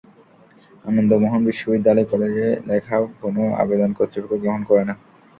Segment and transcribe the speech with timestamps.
[0.85, 2.35] আনন্দ মোহন বিশ্ববিদ্যালয় কলেজ
[2.69, 4.93] লেখা কোনো আবেদন কর্তৃপক্ষ গ্রহণ করে না।